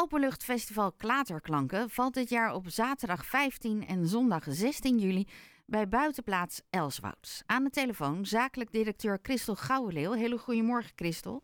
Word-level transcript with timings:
Openluchtfestival 0.00 0.92
Klaterklanken 0.92 1.90
valt 1.90 2.14
dit 2.14 2.28
jaar 2.28 2.54
op 2.54 2.64
zaterdag 2.66 3.24
15 3.24 3.86
en 3.86 4.06
zondag 4.06 4.44
16 4.44 4.98
juli 4.98 5.26
bij 5.66 5.88
buitenplaats 5.88 6.62
Elswoud. 6.70 7.42
Aan 7.46 7.64
de 7.64 7.70
telefoon 7.70 8.24
zakelijk 8.24 8.70
directeur 8.70 9.18
Christel 9.22 9.54
Gouwenleeuw. 9.54 10.12
Hele 10.12 10.38
goedemorgen 10.38 10.92
Christel. 10.94 11.42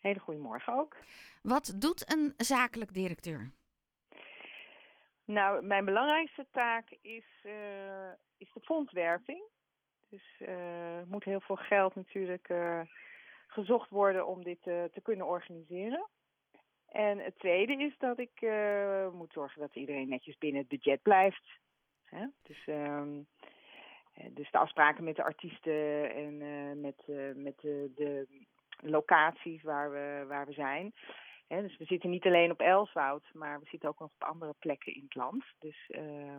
Hele 0.00 0.18
goedemorgen 0.18 0.72
ook. 0.72 0.96
Wat 1.42 1.74
doet 1.78 2.12
een 2.12 2.34
zakelijk 2.36 2.94
directeur? 2.94 3.50
Nou, 5.24 5.62
mijn 5.62 5.84
belangrijkste 5.84 6.46
taak 6.52 6.90
is, 6.90 7.26
uh, 7.44 8.10
is 8.38 8.52
de 8.52 8.60
fondswerving. 8.62 9.42
Dus 10.08 10.36
uh, 10.40 10.48
er 10.98 11.06
moet 11.06 11.24
heel 11.24 11.40
veel 11.40 11.56
geld 11.56 11.94
natuurlijk 11.94 12.48
uh, 12.48 12.80
gezocht 13.46 13.90
worden 13.90 14.26
om 14.26 14.44
dit 14.44 14.62
te 14.62 15.00
kunnen 15.02 15.26
organiseren. 15.26 16.08
En 16.96 17.18
het 17.18 17.38
tweede 17.38 17.72
is 17.72 17.94
dat 17.98 18.18
ik 18.18 18.40
uh, 18.40 19.08
moet 19.12 19.32
zorgen 19.32 19.60
dat 19.60 19.74
iedereen 19.76 20.08
netjes 20.08 20.38
binnen 20.38 20.60
het 20.60 20.68
budget 20.68 21.02
blijft. 21.02 21.58
Hè? 22.04 22.26
Dus, 22.42 22.66
um, 22.66 23.26
dus 24.30 24.50
de 24.50 24.58
afspraken 24.58 25.04
met 25.04 25.16
de 25.16 25.22
artiesten 25.22 26.14
en 26.14 26.40
uh, 26.40 26.82
met, 26.82 27.02
uh, 27.06 27.34
met 27.34 27.60
de, 27.60 27.92
de, 27.94 28.26
locaties 28.80 29.62
waar 29.62 29.90
we, 29.90 30.24
waar 30.28 30.46
we 30.46 30.52
zijn. 30.52 30.92
Hè? 31.46 31.62
Dus 31.62 31.76
we 31.76 31.84
zitten 31.84 32.10
niet 32.10 32.24
alleen 32.24 32.50
op 32.50 32.60
Elswoud, 32.60 33.24
maar 33.32 33.60
we 33.60 33.66
zitten 33.68 33.88
ook 33.88 33.98
nog 33.98 34.10
op 34.14 34.28
andere 34.28 34.54
plekken 34.58 34.94
in 34.94 35.02
het 35.02 35.14
land. 35.14 35.44
Dus 35.58 35.88
uh, 35.88 36.38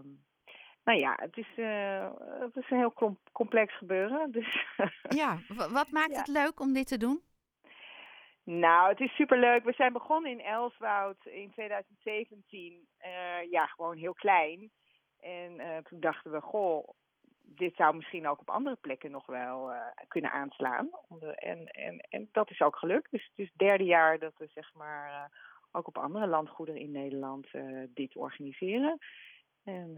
nou 0.84 1.00
ja, 1.00 1.14
het 1.22 1.38
is, 1.38 1.50
het 2.40 2.56
is 2.56 2.70
een 2.70 2.78
heel 2.78 3.18
complex 3.32 3.78
gebeuren. 3.78 4.32
Dus 4.32 4.66
ja, 5.10 5.40
wat 5.70 5.92
maakt 5.92 6.12
ja. 6.12 6.18
het 6.18 6.28
leuk 6.28 6.60
om 6.60 6.74
dit 6.74 6.88
te 6.88 6.98
doen? 6.98 7.22
Nou, 8.50 8.90
het 8.90 9.00
is 9.00 9.16
superleuk. 9.16 9.64
We 9.64 9.74
zijn 9.74 9.94
begonnen 9.94 10.32
in 10.32 10.42
Elswoud 10.42 11.26
in 11.26 11.52
2017. 11.52 12.88
Uh, 13.02 13.52
ja, 13.52 13.66
gewoon 13.66 13.98
heel 13.98 14.14
klein. 14.14 14.72
En 15.20 15.59
uh, 15.59 15.78
toen 15.78 16.00
dachten 16.00 16.31
we, 16.31 16.42
goh, 16.42 16.90
dit 17.42 17.75
zou 17.75 17.95
misschien 17.95 18.28
ook 18.28 18.40
op 18.40 18.50
andere 18.50 18.75
plekken 18.75 19.12
nog 19.12 19.25
wel 19.25 19.72
uh, 19.72 19.81
kunnen 20.08 20.31
aanslaan. 20.31 20.90
En, 21.36 21.68
en, 21.68 21.98
en 22.09 22.30
dat 22.31 22.50
is 22.50 22.62
ook 22.62 22.75
gelukt. 22.75 23.12
Dus 23.12 23.23
het 23.23 23.38
is 23.38 23.48
het 23.48 23.58
derde 23.58 23.84
jaar 23.84 24.20
dat 24.20 24.34
we 24.38 24.48
zeg 24.53 24.73
maar 24.73 25.31
ook 25.72 25.88
op 25.88 25.98
andere 25.98 26.28
landgoederen 26.28 26.81
in 26.81 26.92
Nederland 26.92 27.48
dit 27.94 28.16
organiseren. 28.16 28.98
En 29.64 29.94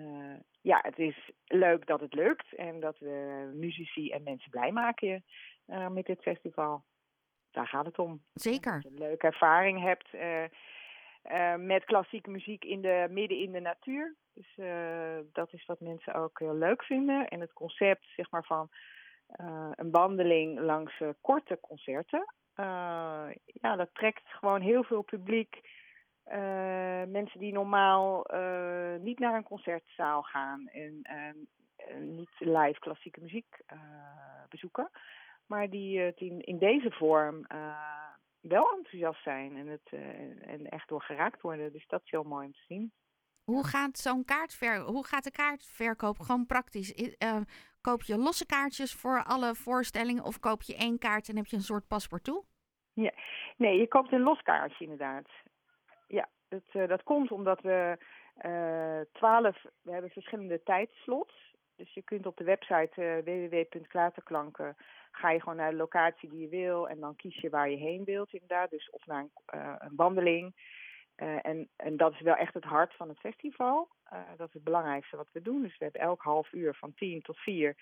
ja, 0.61 0.80
het 0.81 1.00
is 1.00 1.31
leuk 1.45 1.86
dat 1.86 2.00
het 2.00 2.14
lukt 2.14 2.55
en 2.55 2.80
dat 2.80 3.00
we 3.00 3.52
muzici 3.55 4.09
en 4.09 4.23
mensen 4.23 4.52
blij 4.52 4.72
maken 4.72 5.23
met 5.89 6.05
dit 6.05 6.22
festival 6.22 6.83
daar 7.52 7.67
gaat 7.67 7.86
het 7.86 8.00
om. 8.00 8.22
Zeker. 8.33 8.72
Dat 8.72 8.83
je 8.83 8.89
een 8.89 9.08
leuke 9.08 9.28
ervaring 9.28 9.81
hebt 9.81 10.14
uh, 10.14 10.44
uh, 10.44 11.55
met 11.55 11.86
klassieke 11.86 12.30
muziek 12.30 12.64
in 12.64 12.81
de, 12.81 13.08
midden 13.09 13.38
in 13.38 13.52
de 13.52 13.59
natuur. 13.59 14.16
Dus 14.33 14.58
uh, 14.58 15.17
dat 15.33 15.53
is 15.53 15.66
wat 15.66 15.80
mensen 15.80 16.14
ook 16.14 16.39
heel 16.39 16.55
leuk 16.55 16.83
vinden. 16.83 17.27
En 17.27 17.39
het 17.39 17.53
concept 17.53 18.05
zeg 18.16 18.31
maar, 18.31 18.45
van 18.45 18.70
een 19.75 19.92
wandeling 19.92 20.59
langs 20.59 21.02
korte 21.22 21.58
concerten. 21.61 22.33
ja, 23.45 23.75
dat 23.75 23.89
trekt 23.94 24.23
gewoon 24.25 24.61
heel 24.61 24.83
veel 24.83 25.02
publiek. 25.02 25.61
mensen 27.08 27.39
die 27.39 27.53
normaal 27.53 28.25
niet 29.00 29.20
naar 29.20 29.36
een 29.36 29.44
concertzaal 29.44 30.22
gaan 30.22 30.67
en 30.67 31.02
niet 32.00 32.30
live 32.38 32.80
klassieke 32.80 33.22
muziek 33.22 33.58
bezoeken 34.50 34.89
maar 35.50 35.69
die 35.69 36.00
het 36.00 36.19
in, 36.19 36.39
in 36.42 36.58
deze 36.58 36.92
vorm 36.92 37.45
uh, 37.52 37.78
wel 38.42 38.72
enthousiast 38.75 39.23
zijn 39.23 39.58
en, 39.58 39.67
het, 39.67 39.92
uh, 39.92 40.50
en 40.50 40.66
echt 40.69 40.88
door 40.88 41.02
geraakt 41.02 41.42
worden. 41.42 41.72
Dus 41.72 41.88
dat 41.88 42.02
is 42.03 42.11
heel 42.11 42.23
mooi 42.23 42.45
om 42.45 42.52
te 42.52 42.64
zien. 42.67 42.92
Hoe 43.44 43.66
gaat 43.66 43.97
zo'n 43.97 44.25
kaartver 44.25 44.80
hoe 44.80 45.05
gaat 45.05 45.23
de 45.23 45.31
kaartverkoop 45.31 46.20
gewoon 46.20 46.45
praktisch? 46.45 47.16
Uh, 47.23 47.42
koop 47.81 48.02
je 48.03 48.17
losse 48.17 48.45
kaartjes 48.45 48.94
voor 48.94 49.23
alle 49.23 49.55
voorstellingen 49.55 50.23
of 50.23 50.39
koop 50.39 50.61
je 50.61 50.76
één 50.76 50.98
kaart 50.98 51.30
en 51.30 51.36
heb 51.36 51.45
je 51.45 51.55
een 51.55 51.61
soort 51.61 51.87
paspoort 51.87 52.23
toe? 52.23 52.43
Ja, 52.93 53.14
nee, 53.58 53.80
je 53.80 53.87
koopt 53.87 54.11
een 54.11 54.21
los 54.21 54.42
kaartje 54.42 54.83
inderdaad. 54.83 55.30
Ja, 56.08 56.30
dat, 56.48 56.89
dat 56.89 57.04
komt 57.04 57.31
omdat 57.31 57.61
we 57.61 57.98
twaalf, 59.11 59.66
we 59.81 59.92
hebben 59.92 60.10
verschillende 60.10 60.64
tijdslots. 60.64 61.48
Dus 61.80 61.94
je 61.94 62.02
kunt 62.02 62.26
op 62.26 62.38
de 62.38 62.44
website 62.44 63.22
www.klaterklanken 63.23 64.76
ga 65.12 65.32
je 65.32 65.40
gewoon 65.40 65.56
naar 65.56 65.72
de 65.72 65.78
locatie 65.78 66.30
die 66.30 66.40
je 66.40 66.48
wil 66.48 66.90
en 66.90 67.00
dan 67.00 67.16
kies 67.16 67.36
je 67.42 67.50
waar 67.50 67.70
je 67.70 67.78
heen 67.78 68.04
wilt 68.04 68.34
inderdaad. 68.34 68.70
Dus 68.70 68.90
of 68.90 69.06
naar 69.06 69.20
een, 69.22 69.60
uh, 69.60 69.76
een 69.78 69.95
wandeling. 69.95 70.54
Uh, 71.17 71.45
en, 71.45 71.70
en 71.76 71.98
dat 71.98 72.14
is 72.14 72.22
wel 72.22 72.36
echt 72.36 72.54
het 72.54 72.64
hart 72.64 72.94
van 72.94 73.10
het 73.10 73.20
festival. 73.20 73.88
Dat 74.38 74.48
is 74.48 74.54
het 74.54 74.64
belangrijkste 74.64 75.16
wat 75.17 75.32
we 75.32 75.42
doen. 75.42 75.62
Dus 75.62 75.78
we 75.78 75.84
hebben 75.84 76.02
elk 76.02 76.22
half 76.22 76.54
uur 76.54 76.76
van 76.76 76.94
tien 76.94 77.22
tot 77.22 77.38
vier 77.38 77.76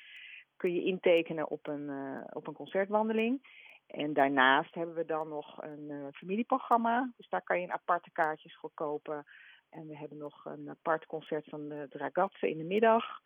kun 0.55 0.73
je 0.73 0.83
intekenen 0.83 1.49
op 1.49 1.67
een, 1.67 1.89
op 2.29 2.47
een 2.47 2.53
concertwandeling. 2.53 3.41
En 3.87 4.13
daarnaast 4.13 4.73
hebben 4.73 4.95
we 4.95 5.05
dan 5.05 5.29
nog 5.29 5.63
een 5.63 6.13
familieprogramma. 6.13 7.11
Dus 7.17 7.29
daar 7.29 7.43
kan 7.43 7.59
je 7.59 7.63
een 7.63 7.73
aparte 7.73 8.11
kaartjes 8.11 8.57
voor 8.57 8.71
kopen. 8.73 9.25
En 9.69 9.87
we 9.87 9.97
hebben 9.97 10.17
nog 10.17 10.45
een 10.45 10.69
apart 10.69 11.05
concert 11.05 11.45
van 11.49 11.69
de, 11.69 11.87
ragazze 11.89 12.49
in 12.49 12.57
de 12.57 12.63
middag. 12.63 13.21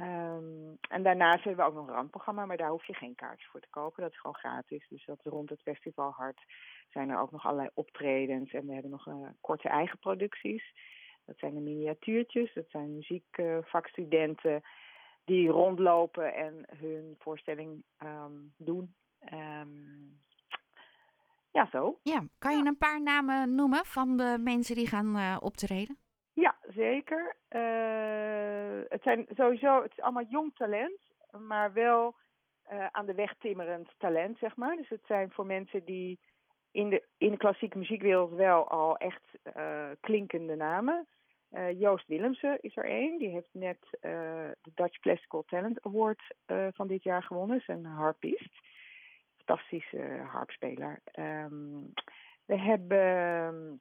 Um, 0.00 0.78
en 0.88 1.02
daarnaast 1.02 1.44
hebben 1.44 1.64
we 1.64 1.70
ook 1.70 1.76
nog 1.76 1.88
een 1.88 1.94
randprogramma, 1.94 2.46
maar 2.46 2.56
daar 2.56 2.70
hoef 2.70 2.86
je 2.86 2.94
geen 2.94 3.14
kaartjes 3.14 3.50
voor 3.50 3.60
te 3.60 3.70
kopen. 3.70 4.02
Dat 4.02 4.12
is 4.12 4.20
gewoon 4.20 4.36
gratis. 4.36 4.88
Dus 4.88 5.04
dat 5.04 5.20
rond 5.24 5.50
het 5.50 5.60
festival 5.62 6.10
Hart 6.10 6.40
zijn 6.88 7.10
er 7.10 7.20
ook 7.20 7.30
nog 7.30 7.44
allerlei 7.44 7.70
optredens. 7.74 8.52
En 8.52 8.66
we 8.66 8.72
hebben 8.72 8.90
nog 8.90 9.06
uh, 9.06 9.28
korte 9.40 9.68
eigen 9.68 9.98
producties. 9.98 10.74
Dat 11.24 11.38
zijn 11.38 11.54
de 11.54 11.60
miniatuurtjes. 11.60 12.54
Dat 12.54 12.68
zijn 12.68 12.94
muziekvakstudenten 12.94 14.52
uh, 14.52 14.60
die 15.24 15.48
rondlopen 15.48 16.34
en 16.34 16.64
hun 16.76 17.14
voorstelling 17.18 17.82
um, 18.02 18.52
doen. 18.56 18.94
Um, 19.32 20.20
ja, 21.50 21.68
zo. 21.70 21.98
Ja, 22.02 22.24
kan 22.38 22.56
je 22.56 22.64
een 22.64 22.78
paar 22.78 23.02
namen 23.02 23.54
noemen 23.54 23.84
van 23.84 24.16
de 24.16 24.38
mensen 24.40 24.74
die 24.74 24.86
gaan 24.86 25.16
uh, 25.16 25.36
optreden? 25.40 25.98
Zeker. 26.80 27.36
Uh, 27.50 28.82
het 28.88 29.02
zijn 29.02 29.26
sowieso, 29.36 29.82
het 29.82 29.90
is 29.90 30.00
allemaal 30.00 30.26
jong 30.28 30.54
talent, 30.54 31.00
maar 31.48 31.72
wel 31.72 32.14
uh, 32.72 32.86
aan 32.86 33.06
de 33.06 33.14
weg 33.14 33.34
timmerend 33.38 33.90
talent, 33.98 34.38
zeg 34.38 34.56
maar. 34.56 34.76
Dus 34.76 34.88
het 34.88 35.04
zijn 35.06 35.30
voor 35.30 35.46
mensen 35.46 35.84
die 35.84 36.18
in 36.70 36.88
de, 36.88 37.06
in 37.18 37.30
de 37.30 37.36
klassieke 37.36 37.78
muziekwereld 37.78 38.32
wel 38.32 38.68
al 38.68 38.96
echt 38.96 39.22
uh, 39.56 39.90
klinkende 40.00 40.56
namen. 40.56 41.06
Joost 41.78 42.06
Willemsen 42.06 42.60
is 42.60 42.76
er 42.76 42.84
één. 42.84 43.18
Die 43.18 43.28
heeft 43.28 43.48
net 43.52 43.78
de 44.00 44.70
Dutch 44.74 44.98
Classical 44.98 45.42
Talent 45.42 45.82
Award 45.82 46.22
van 46.72 46.86
dit 46.86 47.02
jaar 47.02 47.22
gewonnen. 47.22 47.56
Is 47.56 47.68
een 47.68 47.84
harpist. 47.84 48.58
Fantastische 49.36 50.22
harpspeler. 50.32 51.00
Um, 51.18 51.92
we 52.46 52.58
hebben 52.58 53.80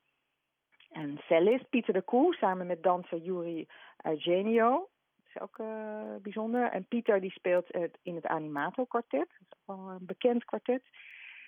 en 0.91 1.17
cellist 1.17 1.69
Pieter 1.69 1.94
de 1.94 2.01
Koe 2.01 2.33
samen 2.33 2.67
met 2.67 2.83
danser 2.83 3.17
Yuri 3.17 3.67
Eugenio. 4.03 4.89
Dat 5.16 5.25
is 5.25 5.41
ook 5.41 5.57
uh, 5.57 6.16
bijzonder. 6.22 6.72
En 6.72 6.85
Pieter 6.85 7.22
die 7.22 7.31
speelt 7.31 7.67
het 7.67 7.97
in 8.01 8.16
het 8.16 8.25
Animato 8.25 8.85
kwartet. 8.85 9.29
Dat 9.29 9.47
is 9.50 9.53
ook 9.66 9.77
wel 9.77 9.89
een 9.89 10.05
bekend 10.05 10.45
kwartet. 10.45 10.83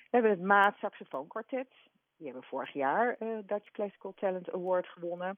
We 0.09 0.17
hebben 0.17 0.31
het 0.31 0.41
Maat 0.41 0.75
Saxofoon 0.75 1.27
kwartet. 1.27 1.67
Die 2.17 2.25
hebben 2.25 2.43
vorig 2.43 2.73
jaar 2.73 3.15
uh, 3.19 3.37
Dutch 3.45 3.71
Classical 3.71 4.13
Talent 4.13 4.51
Award 4.51 4.87
gewonnen. 4.87 5.37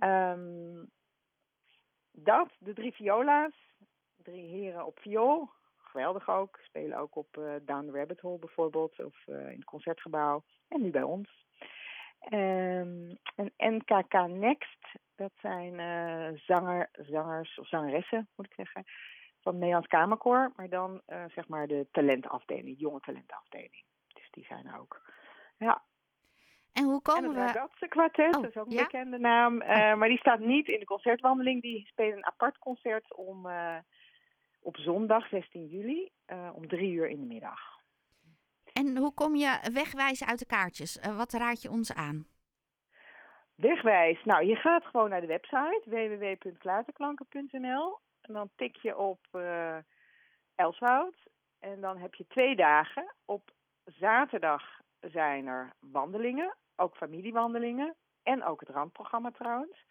Um, 0.00 0.90
dat, 2.10 2.48
de 2.58 2.72
drie 2.72 2.92
viola's. 2.92 3.72
Drie 4.16 4.48
heren 4.48 4.86
op 4.86 4.98
viool. 4.98 5.48
Geweldig 5.76 6.28
ook. 6.28 6.58
Spelen 6.62 6.98
ook 6.98 7.16
op 7.16 7.36
uh, 7.36 7.54
Down 7.62 7.86
the 7.86 7.98
Rabbit 7.98 8.20
Hole 8.20 8.38
bijvoorbeeld. 8.38 9.04
Of 9.04 9.26
in 9.26 9.34
het 9.34 9.64
Concertgebouw. 9.64 10.42
En 10.68 10.82
nu 10.82 10.90
bij 10.90 11.02
ons. 11.02 11.43
Um, 12.30 13.18
en 13.34 13.52
NKK 13.56 14.26
Next, 14.28 14.78
dat 15.16 15.32
zijn 15.40 15.72
uh, 15.74 16.40
zanger, 16.40 16.88
zangers 16.92 17.58
of 17.58 17.68
zangeressen, 17.68 18.28
moet 18.36 18.46
ik 18.46 18.52
zeggen, 18.54 18.84
van 19.40 19.52
het 19.52 19.54
Nederlands 19.54 19.88
Kamerkoor. 19.88 20.52
Maar 20.56 20.68
dan 20.68 21.00
uh, 21.06 21.24
zeg 21.34 21.48
maar 21.48 21.66
de 21.66 21.86
talentafdeling, 21.90 22.78
jonge 22.78 23.00
talentafdeling. 23.00 23.84
Dus 24.14 24.30
die 24.30 24.44
zijn 24.44 24.66
er 24.66 24.78
ook. 24.78 25.00
Ja. 25.58 25.82
En 26.72 26.84
hoe 26.84 27.02
komen 27.02 27.36
en 27.36 27.46
het 27.46 27.70
we... 27.80 27.88
Kwartet, 27.88 28.36
oh, 28.36 28.42
dat 28.42 28.50
is 28.50 28.56
ook 28.56 28.66
een 28.66 28.72
ja? 28.72 28.82
bekende 28.82 29.18
naam. 29.18 29.62
Uh, 29.62 29.94
maar 29.94 30.08
die 30.08 30.18
staat 30.18 30.40
niet 30.40 30.68
in 30.68 30.78
de 30.78 30.84
concertwandeling. 30.84 31.62
Die 31.62 31.86
spelen 31.86 32.16
een 32.16 32.26
apart 32.26 32.58
concert 32.58 33.14
om, 33.14 33.48
op 34.60 34.76
zondag 34.76 35.28
16 35.28 35.66
juli 35.66 36.10
om 36.54 36.68
drie 36.68 36.92
uur 36.92 37.08
in 37.08 37.20
de 37.20 37.26
middag. 37.26 37.73
En 38.80 38.96
hoe 38.96 39.14
kom 39.14 39.34
je 39.34 39.70
wegwijzen 39.72 40.26
uit 40.26 40.38
de 40.38 40.46
kaartjes? 40.46 40.96
Uh, 40.96 41.16
wat 41.16 41.32
raad 41.32 41.62
je 41.62 41.70
ons 41.70 41.94
aan? 41.94 42.26
Wegwijs? 43.54 44.24
Nou, 44.24 44.44
je 44.44 44.56
gaat 44.56 44.84
gewoon 44.84 45.10
naar 45.10 45.20
de 45.20 45.26
website 45.26 45.82
www.klaterklanken.nl 45.84 47.98
en 48.20 48.34
dan 48.34 48.50
tik 48.56 48.76
je 48.76 48.96
op 48.96 49.18
uh, 49.32 49.76
en 51.58 51.80
dan 51.80 51.98
heb 51.98 52.14
je 52.14 52.26
twee 52.26 52.56
dagen. 52.56 53.14
Op 53.24 53.50
zaterdag 53.84 54.80
zijn 55.00 55.46
er 55.46 55.72
wandelingen, 55.80 56.56
ook 56.76 56.96
familiewandelingen. 56.96 57.94
En 58.22 58.44
ook 58.44 58.60
het 58.60 58.68
randprogramma 58.68 59.30
trouwens. 59.30 59.84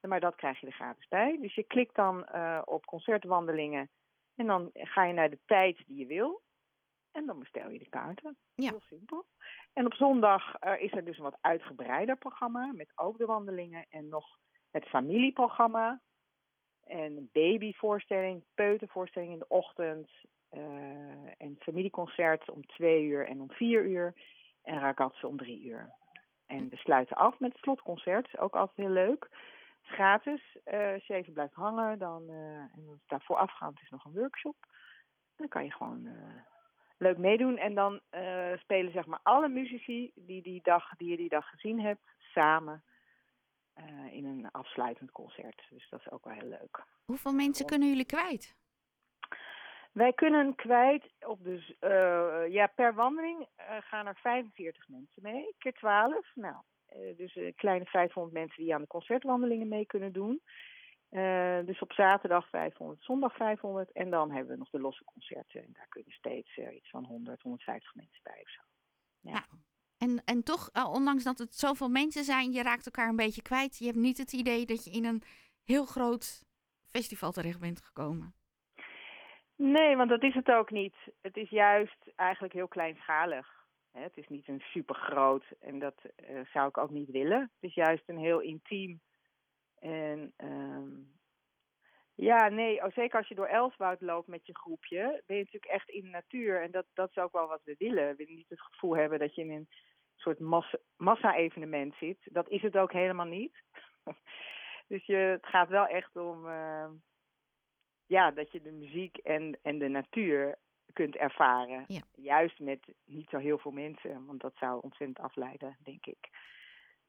Maar 0.00 0.20
dat 0.20 0.34
krijg 0.34 0.60
je 0.60 0.66
er 0.66 0.72
gratis 0.72 1.08
bij. 1.08 1.38
Dus 1.40 1.54
je 1.54 1.64
klikt 1.64 1.94
dan 1.94 2.26
uh, 2.34 2.62
op 2.64 2.86
concertwandelingen 2.86 3.90
en 4.36 4.46
dan 4.46 4.70
ga 4.72 5.04
je 5.04 5.12
naar 5.12 5.30
de 5.30 5.38
tijd 5.46 5.82
die 5.86 5.96
je 5.96 6.06
wil. 6.06 6.42
En 7.12 7.26
dan 7.26 7.38
bestel 7.38 7.70
je 7.70 7.78
de 7.78 7.88
kaarten. 7.88 8.36
Ja. 8.54 8.70
Heel 8.70 8.80
simpel. 8.80 9.26
En 9.72 9.86
op 9.86 9.94
zondag 9.94 10.62
uh, 10.64 10.80
is 10.82 10.92
er 10.92 11.04
dus 11.04 11.16
een 11.16 11.22
wat 11.22 11.38
uitgebreider 11.40 12.16
programma 12.16 12.72
met 12.72 12.92
ook 12.94 13.18
de 13.18 13.26
wandelingen 13.26 13.86
en 13.90 14.08
nog 14.08 14.38
het 14.70 14.84
familieprogramma. 14.84 16.00
En 16.84 17.16
een 17.16 17.28
babyvoorstelling, 17.32 18.44
peutervoorstelling 18.54 19.32
in 19.32 19.38
de 19.38 19.48
ochtend. 19.48 20.10
Uh, 20.50 20.60
en 21.42 21.56
familieconcert 21.58 22.50
om 22.50 22.66
twee 22.66 23.04
uur 23.04 23.26
en 23.26 23.40
om 23.40 23.50
vier 23.50 23.84
uur. 23.84 24.14
En 24.62 24.80
ragazzi 24.80 25.26
om 25.26 25.36
drie 25.36 25.64
uur. 25.64 25.94
En 26.46 26.68
we 26.68 26.76
sluiten 26.76 27.16
af 27.16 27.38
met 27.38 27.52
het 27.52 27.62
slotconcert. 27.62 28.38
Ook 28.38 28.54
altijd 28.54 28.76
heel 28.76 28.94
leuk. 28.94 29.22
Het 29.22 29.90
is 29.90 29.94
gratis. 29.94 30.56
Uh, 30.64 30.92
als 30.92 31.06
je 31.06 31.14
even 31.14 31.32
blijft 31.32 31.54
hangen, 31.54 31.98
dan, 31.98 32.30
en 32.74 33.00
daarvoor 33.06 33.36
afgaand 33.36 33.80
is 33.80 33.90
nog 33.90 34.04
een 34.04 34.12
workshop. 34.12 34.56
Dan 35.36 35.48
kan 35.48 35.64
je 35.64 35.72
gewoon 35.72 36.08
leuk 37.02 37.18
meedoen. 37.18 37.58
En 37.58 37.74
dan 37.74 38.00
spelen 38.56 38.92
zeg 38.92 39.06
maar 39.06 39.20
alle 39.22 39.48
muzici 39.48 40.12
die, 40.14 40.42
die, 40.42 40.60
dag, 40.62 40.96
die 40.96 41.10
je 41.10 41.16
die 41.16 41.28
dag 41.28 41.48
gezien 41.48 41.80
hebt, 41.80 42.02
samen 42.18 42.82
uh, 43.78 44.12
in 44.12 44.24
een 44.24 44.50
afsluitend 44.50 45.10
concert. 45.10 45.62
Dus 45.70 45.88
dat 45.90 46.00
is 46.00 46.10
ook 46.10 46.24
wel 46.24 46.34
heel 46.34 46.48
leuk. 46.48 46.84
Hoeveel 47.04 47.32
mensen 47.32 47.66
kunnen 47.66 47.88
jullie 47.88 48.06
kwijt? 48.06 48.56
Wij 49.92 50.12
kunnen 50.12 50.54
kwijt 50.54 51.04
op 51.20 51.44
dus, 51.44 51.74
uh, 51.80 52.42
ja, 52.48 52.66
per 52.66 52.94
wandeling 52.94 53.48
gaan 53.80 54.06
er 54.06 54.16
45 54.16 54.88
mensen 54.88 55.22
mee, 55.22 55.54
keer 55.58 55.72
12. 55.72 56.30
Nou, 56.34 56.56
dus 57.16 57.36
een 57.36 57.54
kleine 57.54 57.84
500 57.84 58.34
mensen 58.34 58.62
die 58.62 58.74
aan 58.74 58.80
de 58.80 58.86
concertwandelingen 58.86 59.68
mee 59.68 59.86
kunnen 59.86 60.12
doen. 60.12 60.42
Dus 61.66 61.80
op 61.80 61.92
zaterdag 61.92 62.48
500, 62.48 63.02
zondag 63.02 63.36
500 63.36 63.92
en 63.92 64.10
dan 64.10 64.30
hebben 64.30 64.52
we 64.52 64.58
nog 64.58 64.70
de 64.70 64.80
losse 64.80 65.04
concerten. 65.04 65.62
En 65.62 65.72
daar 65.72 65.88
kunnen 65.88 66.12
steeds 66.12 66.56
iets 66.56 66.90
van 66.90 67.04
100, 67.04 67.42
150 67.42 67.94
mensen 67.94 68.20
bij 68.22 68.40
of 68.42 68.50
zo. 68.50 68.60
Ja. 69.20 69.32
Nou, 69.32 69.44
en, 69.98 70.22
en 70.24 70.42
toch, 70.42 70.70
uh, 70.72 70.92
ondanks 70.92 71.24
dat 71.24 71.38
het 71.38 71.54
zoveel 71.54 71.88
mensen 71.88 72.24
zijn, 72.24 72.52
je 72.52 72.62
raakt 72.62 72.86
elkaar 72.86 73.08
een 73.08 73.16
beetje 73.16 73.42
kwijt. 73.42 73.78
Je 73.78 73.84
hebt 73.84 73.96
niet 73.96 74.18
het 74.18 74.32
idee 74.32 74.66
dat 74.66 74.84
je 74.84 74.90
in 74.90 75.04
een 75.04 75.22
heel 75.64 75.84
groot 75.84 76.44
festival 76.88 77.32
terecht 77.32 77.60
bent 77.60 77.82
gekomen. 77.82 78.34
Nee, 79.56 79.96
want 79.96 80.08
dat 80.08 80.22
is 80.22 80.34
het 80.34 80.48
ook 80.48 80.70
niet. 80.70 80.94
Het 81.20 81.36
is 81.36 81.50
juist 81.50 82.12
eigenlijk 82.16 82.54
heel 82.54 82.68
kleinschalig. 82.68 83.60
Het 83.92 84.16
is 84.16 84.28
niet 84.28 84.48
een 84.48 84.60
super 84.60 84.94
groot 84.94 85.44
en 85.60 85.78
dat 85.78 85.94
zou 86.52 86.68
ik 86.68 86.78
ook 86.78 86.90
niet 86.90 87.10
willen. 87.10 87.40
Het 87.40 87.70
is 87.70 87.74
juist 87.74 88.02
een 88.06 88.18
heel 88.18 88.40
intiem. 88.40 89.00
En 89.82 90.32
um, 90.36 91.12
ja, 92.14 92.48
nee, 92.48 92.84
oh, 92.84 92.92
zeker 92.92 93.18
als 93.18 93.28
je 93.28 93.34
door 93.34 93.46
Elswoud 93.46 94.00
loopt 94.00 94.28
met 94.28 94.46
je 94.46 94.56
groepje, 94.56 95.22
ben 95.26 95.36
je 95.36 95.42
natuurlijk 95.42 95.72
echt 95.72 95.88
in 95.88 96.02
de 96.02 96.08
natuur. 96.08 96.62
En 96.62 96.70
dat, 96.70 96.86
dat 96.94 97.10
is 97.10 97.16
ook 97.16 97.32
wel 97.32 97.48
wat 97.48 97.64
we 97.64 97.74
willen. 97.78 98.08
We 98.08 98.14
willen 98.16 98.34
niet 98.34 98.48
het 98.48 98.60
gevoel 98.60 98.96
hebben 98.96 99.18
dat 99.18 99.34
je 99.34 99.42
in 99.42 99.50
een 99.50 99.68
soort 100.16 100.38
massa-evenement 100.96 101.94
zit. 101.94 102.18
Dat 102.24 102.48
is 102.48 102.62
het 102.62 102.76
ook 102.76 102.92
helemaal 102.92 103.26
niet. 103.26 103.62
dus 104.88 105.06
je, 105.06 105.16
het 105.16 105.46
gaat 105.46 105.68
wel 105.68 105.86
echt 105.86 106.16
om 106.16 106.46
uh, 106.46 106.90
ja, 108.06 108.30
dat 108.30 108.52
je 108.52 108.62
de 108.62 108.72
muziek 108.72 109.16
en, 109.16 109.58
en 109.62 109.78
de 109.78 109.88
natuur 109.88 110.58
kunt 110.92 111.16
ervaren. 111.16 111.84
Juist 112.14 112.60
met 112.60 112.94
niet 113.04 113.28
zo 113.28 113.38
heel 113.38 113.58
veel 113.58 113.70
mensen, 113.70 114.26
want 114.26 114.40
dat 114.40 114.54
zou 114.56 114.80
ontzettend 114.82 115.18
afleiden, 115.18 115.76
denk 115.82 116.06
ik. 116.06 116.28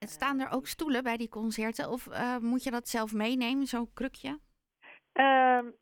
Staan 0.08 0.40
er 0.40 0.52
ook 0.52 0.68
stoelen 0.68 1.04
bij 1.04 1.18
die 1.18 1.30
concerten 1.30 1.90
of 1.90 2.06
uh, 2.06 2.38
moet 2.38 2.64
je 2.64 2.72
dat 2.72 2.88
zelf 2.88 3.14
meenemen, 3.14 3.66
zo'n 3.66 3.94
krukje? 3.94 4.40
Uh, 5.14 5.24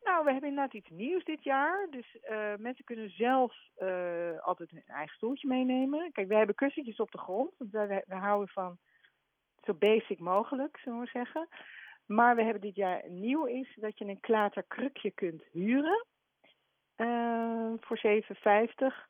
nou, 0.03 0.23
we 0.23 0.31
hebben 0.31 0.49
inderdaad 0.49 0.73
iets 0.73 0.89
nieuws 0.89 1.23
dit 1.23 1.43
jaar. 1.43 1.87
Dus 1.89 2.17
uh, 2.31 2.55
mensen 2.57 2.85
kunnen 2.85 3.09
zelf 3.09 3.55
uh, 3.77 4.39
altijd 4.39 4.71
hun 4.71 4.83
eigen 4.85 5.15
stoeltje 5.15 5.47
meenemen. 5.47 6.11
Kijk, 6.11 6.27
we 6.27 6.35
hebben 6.35 6.55
kussentjes 6.55 6.97
op 6.97 7.11
de 7.11 7.17
grond. 7.17 7.51
We, 7.57 8.03
we 8.07 8.15
houden 8.15 8.47
van 8.47 8.77
zo 9.63 9.73
basic 9.73 10.19
mogelijk, 10.19 10.77
zullen 10.77 10.99
we 10.99 11.09
zeggen. 11.13 11.47
Maar 12.05 12.35
we 12.35 12.43
hebben 12.43 12.61
dit 12.61 12.75
jaar 12.75 13.09
nieuw 13.09 13.45
is 13.45 13.77
dat 13.79 13.97
je 13.97 14.05
een 14.05 14.19
klaterkrukje 14.19 15.11
kunt 15.11 15.43
huren 15.51 16.05
voor 17.79 18.01
7,50 18.05 19.09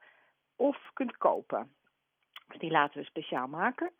of 0.55 0.89
kunt 0.93 1.17
kopen. 1.17 1.75
Die 2.57 2.71
laten 2.71 2.99
we 2.99 3.05
speciaal 3.05 3.47
maken. 3.47 3.91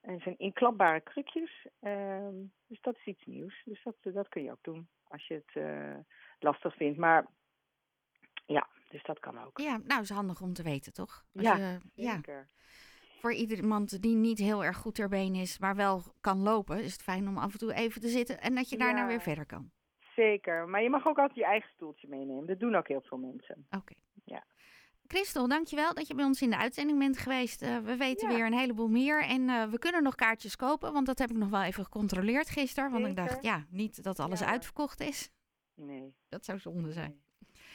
En 0.00 0.12
het 0.12 0.22
zijn 0.22 0.38
inklapbare 0.38 1.00
krukjes. 1.00 1.66
Ehm, 1.80 2.34
dus 2.66 2.80
dat 2.80 2.96
is 2.96 3.04
iets 3.04 3.24
nieuws. 3.24 3.62
Dus 3.64 3.82
dat, 3.82 4.14
dat 4.14 4.28
kun 4.28 4.42
je 4.42 4.50
ook 4.50 4.62
doen 4.62 4.88
als 5.08 5.26
je 5.26 5.34
het 5.34 5.54
uh, 5.54 5.96
lastig 6.38 6.76
vindt. 6.76 6.98
Maar 6.98 7.26
ja, 8.46 8.68
dus 8.88 9.02
dat 9.02 9.18
kan 9.18 9.44
ook. 9.44 9.58
Ja, 9.58 9.80
nou 9.84 10.00
is 10.02 10.10
handig 10.10 10.40
om 10.40 10.52
te 10.52 10.62
weten, 10.62 10.92
toch? 10.92 11.24
Als 11.34 11.44
ja, 11.44 11.56
je, 11.56 11.78
zeker. 11.94 12.34
Ja. 12.34 12.48
Voor 13.20 13.32
iemand 13.32 14.02
die 14.02 14.16
niet 14.16 14.38
heel 14.38 14.64
erg 14.64 14.76
goed 14.76 14.94
ter 14.94 15.08
been 15.08 15.34
is, 15.34 15.58
maar 15.58 15.76
wel 15.76 16.02
kan 16.20 16.38
lopen, 16.38 16.78
is 16.78 16.92
het 16.92 17.02
fijn 17.02 17.28
om 17.28 17.38
af 17.38 17.52
en 17.52 17.58
toe 17.58 17.74
even 17.74 18.00
te 18.00 18.08
zitten 18.08 18.40
en 18.40 18.54
dat 18.54 18.68
je 18.68 18.76
daarna 18.76 19.06
weer 19.06 19.20
verder 19.20 19.46
kan. 19.46 19.70
Zeker, 20.14 20.68
maar 20.68 20.82
je 20.82 20.90
mag 20.90 21.06
ook 21.06 21.18
altijd 21.18 21.38
je 21.38 21.44
eigen 21.44 21.70
stoeltje 21.70 22.08
meenemen. 22.08 22.46
Dat 22.46 22.58
doen 22.58 22.74
ook 22.74 22.88
heel 22.88 23.00
veel 23.00 23.18
mensen. 23.18 23.66
Oké. 23.70 23.94
Ja. 24.24 24.44
Christel, 25.12 25.48
dankjewel 25.48 25.94
dat 25.94 26.06
je 26.06 26.14
bij 26.14 26.24
ons 26.24 26.42
in 26.42 26.50
de 26.50 26.56
uitzending 26.56 26.98
bent 26.98 27.18
geweest. 27.18 27.62
Uh, 27.62 27.78
we 27.78 27.96
weten 27.96 28.28
weer 28.28 28.46
een 28.46 28.58
heleboel 28.58 28.88
meer. 28.88 29.24
En 29.24 29.40
uh, 29.40 29.64
we 29.64 29.78
kunnen 29.78 30.02
nog 30.02 30.14
kaartjes 30.14 30.56
kopen, 30.56 30.92
want 30.92 31.06
dat 31.06 31.18
heb 31.18 31.30
ik 31.30 31.36
nog 31.36 31.48
wel 31.48 31.62
even 31.62 31.84
gecontroleerd 31.84 32.50
gisteren. 32.50 32.90
Want 32.90 33.04
Zeker. 33.04 33.22
ik 33.22 33.28
dacht, 33.28 33.44
ja, 33.44 33.64
niet 33.70 34.02
dat 34.02 34.18
alles 34.18 34.40
ja. 34.40 34.46
uitverkocht 34.46 35.00
is. 35.00 35.30
Nee. 35.74 36.14
Dat 36.28 36.44
zou 36.44 36.58
zonde 36.58 36.92
zijn. 36.92 37.20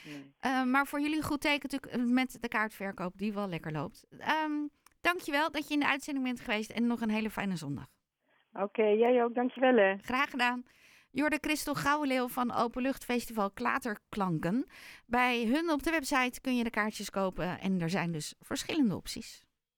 Nee. 0.04 0.14
Nee. 0.14 0.52
Uh, 0.52 0.64
maar 0.64 0.86
voor 0.86 1.00
jullie 1.00 1.22
goed 1.22 1.40
teken 1.40 1.68
natuurlijk 1.70 2.10
met 2.10 2.38
de 2.40 2.48
kaartverkoop 2.48 3.18
die 3.18 3.32
wel 3.32 3.48
lekker 3.48 3.72
loopt. 3.72 4.06
Um, 4.44 4.70
dankjewel 5.00 5.50
dat 5.50 5.68
je 5.68 5.74
in 5.74 5.80
de 5.80 5.88
uitzending 5.88 6.26
bent 6.26 6.40
geweest 6.40 6.70
en 6.70 6.86
nog 6.86 7.00
een 7.00 7.10
hele 7.10 7.30
fijne 7.30 7.56
zondag. 7.56 7.86
Oké, 8.52 8.62
okay, 8.64 8.96
jij 8.96 9.24
ook. 9.24 9.34
Dankjewel. 9.34 9.76
Hè. 9.76 9.96
Graag 9.96 10.30
gedaan. 10.30 10.64
Jorde 11.16 11.38
Christel 11.40 11.74
Gouwenleeuw 11.74 12.28
van 12.28 12.52
Openluchtfestival 12.52 13.50
Klaterklanken. 13.50 14.66
Bij 15.06 15.46
hun 15.46 15.70
op 15.70 15.82
de 15.82 15.90
website 15.90 16.40
kun 16.40 16.56
je 16.56 16.64
de 16.64 16.70
kaartjes 16.70 17.10
kopen 17.10 17.60
en 17.60 17.80
er 17.80 17.90
zijn 17.90 18.12
dus 18.12 18.34
verschillende 18.40 18.96
opties. 18.96 19.45